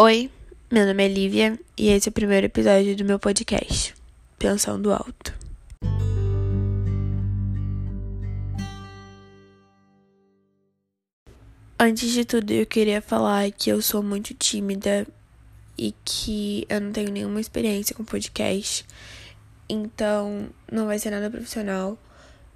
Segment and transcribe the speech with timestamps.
[0.00, 0.30] Oi,
[0.70, 3.96] meu nome é Lívia e esse é o primeiro episódio do meu podcast,
[4.38, 5.34] Pensando Alto.
[11.80, 15.04] Antes de tudo, eu queria falar que eu sou muito tímida
[15.76, 18.86] e que eu não tenho nenhuma experiência com podcast.
[19.68, 21.98] Então, não vai ser nada profissional.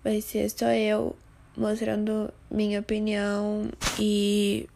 [0.05, 1.17] Vai ser só eu
[1.57, 3.69] mostrando minha opinião
[3.99, 4.69] e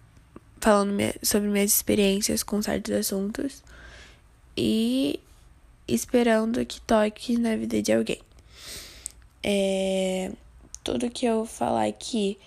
[0.61, 0.93] falando
[1.23, 3.63] sobre minhas experiências com certos assuntos
[4.57, 5.21] e
[5.87, 8.21] esperando que toque na vida de alguém.
[9.43, 10.33] É,
[10.83, 12.39] tudo que eu falar aqui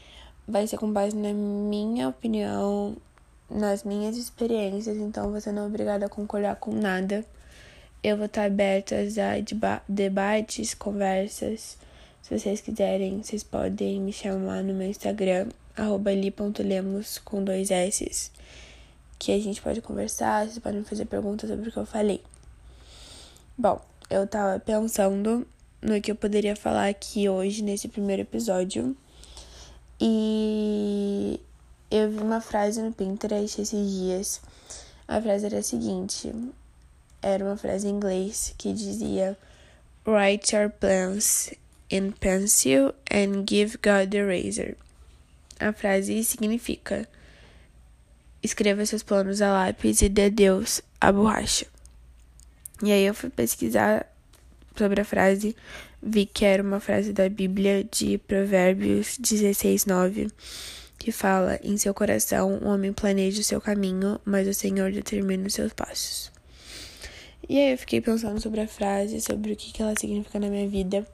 [0.48, 2.98] vai ser com base na minha opinião,
[3.50, 7.26] nas minhas experiências, então você não é obrigado a concordar com nada.
[8.02, 11.78] Eu vou estar aberta a debates, conversas.
[12.22, 15.48] Se vocês quiserem, vocês podem me chamar no meu Instagram,
[15.79, 18.31] arroba li.lemos com dois S,
[19.17, 22.21] que a gente pode conversar, vocês podem fazer perguntas sobre o que eu falei.
[23.58, 25.47] Bom, eu tava pensando
[25.81, 28.95] no que eu poderia falar aqui hoje, nesse primeiro episódio,
[29.99, 31.39] e
[31.89, 34.41] eu vi uma frase no Pinterest esses dias.
[35.08, 36.33] A frase era a seguinte:
[37.21, 39.38] era uma frase em inglês que dizia:
[40.05, 41.52] Write your plans
[41.89, 44.75] in pencil and give God the razor.
[45.59, 47.07] A frase significa:
[48.41, 51.65] Escreva seus planos a lápis e dê Deus a borracha.
[52.81, 54.05] E aí eu fui pesquisar
[54.77, 55.55] sobre a frase,
[56.02, 60.31] vi que era uma frase da Bíblia de Provérbios 16, 9,
[60.97, 65.45] que fala: Em seu coração o homem planeja o seu caminho, mas o Senhor determina
[65.45, 66.31] os seus passos.
[67.49, 70.69] E aí eu fiquei pensando sobre a frase, sobre o que, ela significa na minha
[70.69, 71.05] vida.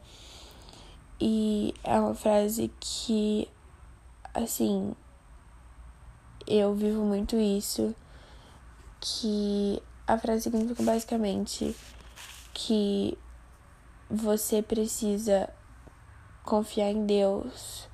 [1.20, 3.48] E é uma frase que
[4.36, 4.94] assim,
[6.48, 7.96] eu vivo muito isso,
[9.00, 11.76] que a frase significa basicamente
[12.54, 13.18] que
[14.10, 15.50] você precisa
[16.44, 17.88] confiar em Deus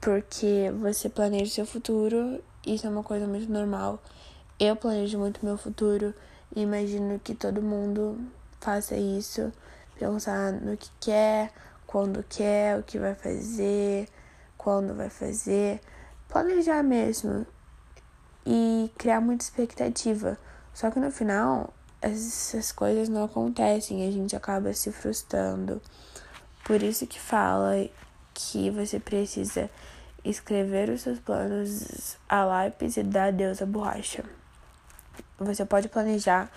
[0.00, 4.02] porque você planeja seu futuro, isso é uma coisa muito normal.
[4.58, 6.12] Eu planejo muito meu futuro
[6.54, 8.18] e imagino que todo mundo
[8.60, 9.52] faça isso,
[9.98, 11.52] pensar no que quer,
[11.86, 14.08] quando quer, o que vai fazer,
[14.62, 15.80] quando vai fazer,
[16.28, 17.46] planejar mesmo
[18.46, 20.38] e criar muita expectativa.
[20.72, 25.82] Só que no final, essas coisas não acontecem, a gente acaba se frustrando.
[26.64, 27.88] Por isso que fala
[28.32, 29.68] que você precisa
[30.24, 34.24] escrever os seus planos a lápis e dar adeus à borracha.
[35.38, 36.50] Você pode planejar,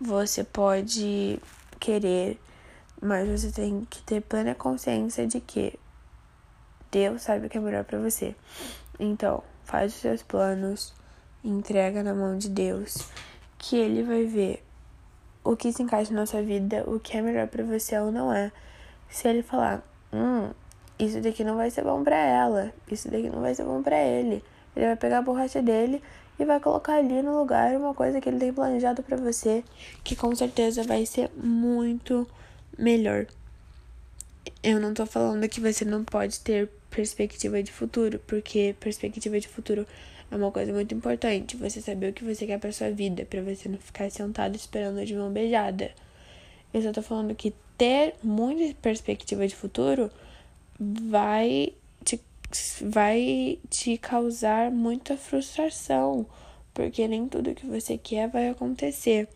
[0.00, 1.40] você pode
[1.78, 2.40] querer,
[3.00, 5.78] mas você tem que ter plena consciência de que
[6.96, 8.34] Deus sabe o que é melhor para você.
[8.98, 10.94] Então, faz os seus planos,
[11.44, 13.06] entrega na mão de Deus,
[13.58, 14.64] que ele vai ver
[15.44, 18.32] o que se encaixa na sua vida, o que é melhor para você ou não
[18.32, 18.50] é.
[19.10, 20.50] Se ele falar, hum,
[20.98, 24.02] isso daqui não vai ser bom para ela, isso daqui não vai ser bom para
[24.02, 24.42] ele,
[24.74, 26.02] ele vai pegar a borracha dele
[26.38, 29.62] e vai colocar ali no lugar uma coisa que ele tem planejado para você,
[30.02, 32.26] que com certeza vai ser muito
[32.78, 33.26] melhor.
[34.62, 39.48] Eu não tô falando que você não pode ter perspectiva de futuro, porque perspectiva de
[39.48, 39.86] futuro
[40.30, 41.56] é uma coisa muito importante.
[41.56, 45.04] Você saber o que você quer para sua vida, para você não ficar sentado esperando
[45.04, 45.92] de mão beijada.
[46.72, 50.10] Eu só tô falando que ter muita perspectiva de futuro
[50.78, 51.72] vai
[52.04, 52.20] te,
[52.82, 56.26] vai te causar muita frustração,
[56.74, 59.28] porque nem tudo que você quer vai acontecer.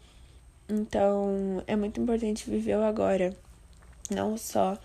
[0.68, 3.34] Então, é muito importante viver o agora,
[4.10, 4.78] não só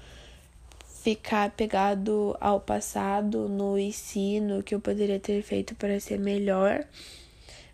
[1.05, 6.83] ficar pegado ao passado, no ensino que eu poderia ter feito para ser melhor,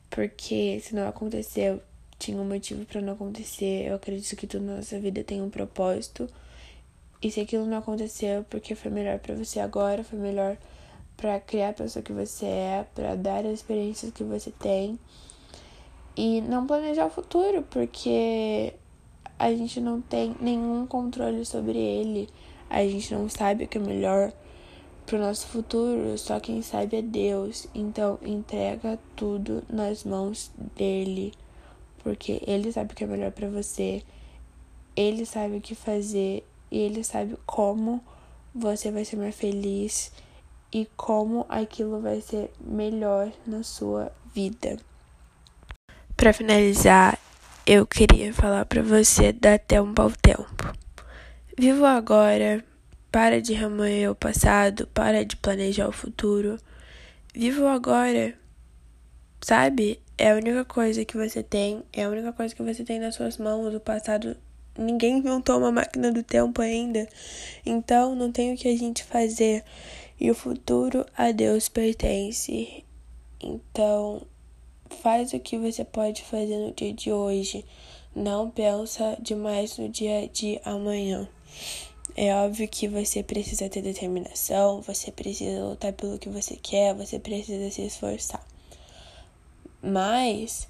[0.09, 1.81] porque se não aconteceu,
[2.19, 3.87] tinha um motivo para não acontecer.
[3.87, 6.27] Eu acredito que tudo na nossa vida tem um propósito.
[7.21, 10.57] E se aquilo não aconteceu, porque foi melhor para você agora, foi melhor
[11.15, 14.99] para criar a pessoa que você é, para dar as experiências que você tem.
[16.17, 18.73] E não planejar o futuro, porque
[19.39, 22.27] a gente não tem nenhum controle sobre ele.
[22.71, 24.31] A gente não sabe o que é melhor
[25.05, 27.67] pro nosso futuro, só quem sabe é Deus.
[27.75, 31.33] Então, entrega tudo nas mãos dele,
[32.01, 34.01] porque ele sabe o que é melhor para você.
[34.95, 38.01] Ele sabe o que fazer e ele sabe como
[38.55, 40.13] você vai ser mais feliz
[40.71, 44.77] e como aquilo vai ser melhor na sua vida.
[46.15, 47.19] Para finalizar,
[47.67, 50.73] eu queria falar para você dar tempo ao tempo.
[51.57, 52.63] Viva agora,
[53.11, 56.57] para de remoer o passado, para de planejar o futuro.
[57.33, 58.39] Viva agora
[59.41, 59.99] sabe?
[60.17, 63.15] É a única coisa que você tem, é a única coisa que você tem nas
[63.15, 63.73] suas mãos.
[63.73, 64.37] O passado,
[64.77, 67.07] ninguém inventou uma máquina do tempo ainda.
[67.65, 69.63] Então, não tem o que a gente fazer.
[70.19, 72.85] E o futuro a Deus pertence.
[73.41, 74.21] Então,
[75.01, 77.65] faz o que você pode fazer no dia de hoje.
[78.15, 81.29] Não pensa demais no dia de amanhã.
[82.15, 87.17] É óbvio que você precisa ter determinação, você precisa lutar pelo que você quer, você
[87.17, 88.45] precisa se esforçar.
[89.81, 90.67] Mas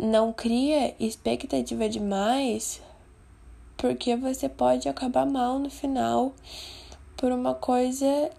[0.00, 2.80] não cria expectativa demais,
[3.76, 6.34] porque você pode acabar mal no final
[7.16, 8.30] por uma coisa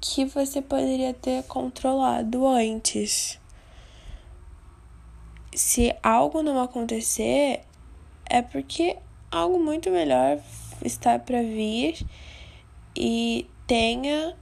[0.00, 3.38] que você poderia ter controlado antes.
[5.56, 7.60] Se algo não acontecer,
[8.28, 8.98] é porque
[9.30, 10.38] algo muito melhor
[10.84, 11.96] está para vir
[12.94, 14.36] e tenha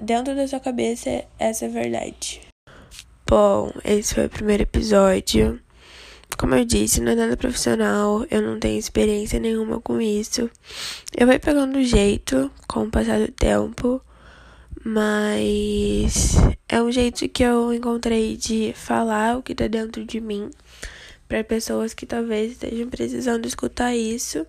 [0.00, 2.40] dentro da sua cabeça essa verdade.
[3.28, 5.60] Bom, esse foi o primeiro episódio.
[6.38, 10.48] Como eu disse, não é nada profissional, eu não tenho experiência nenhuma com isso.
[11.16, 14.00] Eu vou pegando jeito com o passar do tempo,
[14.84, 16.34] mas
[16.68, 20.50] é um jeito que eu encontrei de falar o que tá dentro de mim
[21.28, 24.46] para pessoas que talvez estejam precisando escutar isso.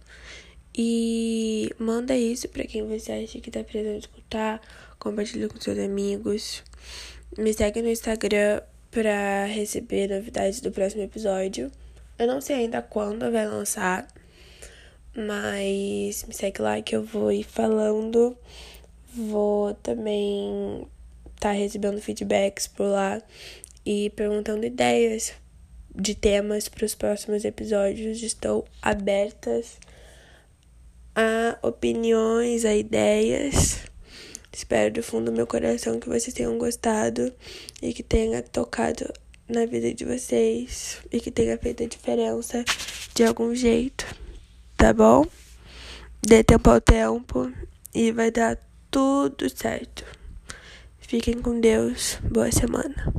[0.75, 4.59] E manda isso para quem você acha que tá precisando escutar,
[4.97, 6.63] compartilha com seus amigos.
[7.37, 11.71] Me segue no Instagram para receber novidades do próximo episódio.
[12.17, 14.07] Eu não sei ainda quando vai lançar,
[15.15, 18.35] mas me segue lá que eu vou ir falando.
[19.15, 20.87] Vou também
[21.35, 23.21] estar tá recebendo feedbacks por lá
[23.85, 25.33] e perguntando ideias
[25.95, 28.23] de temas para os próximos episódios.
[28.23, 29.77] Estou abertas
[31.15, 33.81] a opiniões, a ideias.
[34.51, 37.31] Espero do fundo do meu coração que vocês tenham gostado
[37.81, 39.11] e que tenha tocado
[39.47, 42.63] na vida de vocês e que tenha feito a diferença
[43.13, 44.05] de algum jeito,
[44.75, 45.25] tá bom?
[46.21, 47.51] Dê tempo ao tempo
[47.93, 48.57] e vai dar
[48.93, 50.05] tudo certo.
[50.99, 52.19] Fiquem com Deus.
[52.31, 53.11] Boa semana.